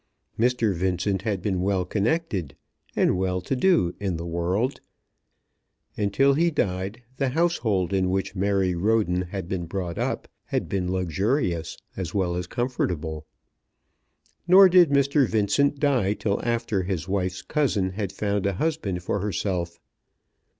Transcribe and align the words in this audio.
Mr. 0.39 0.73
Vincent 0.73 1.21
had 1.21 1.43
been 1.43 1.61
well 1.61 1.85
connected 1.85 2.55
and 2.95 3.15
well 3.19 3.39
to 3.39 3.55
do 3.55 3.93
in 3.99 4.17
the 4.17 4.25
world, 4.25 4.81
and 5.95 6.11
till 6.11 6.33
he 6.33 6.49
died 6.49 7.03
the 7.17 7.29
household 7.29 7.93
in 7.93 8.09
which 8.09 8.33
Mary 8.33 8.73
Roden 8.73 9.21
had 9.21 9.47
been 9.47 9.67
brought 9.67 9.99
up 9.99 10.27
had 10.45 10.67
been 10.67 10.91
luxurious 10.91 11.77
as 11.95 12.15
well 12.15 12.35
as 12.35 12.47
comfortable. 12.47 13.27
Nor 14.47 14.69
did 14.69 14.89
Mr. 14.89 15.27
Vincent 15.29 15.79
die 15.79 16.13
till 16.15 16.43
after 16.43 16.81
his 16.81 17.07
wife's 17.07 17.43
cousin 17.43 17.91
had 17.91 18.11
found 18.11 18.47
a 18.47 18.53
husband 18.53 19.03
for 19.03 19.19
herself. 19.19 19.79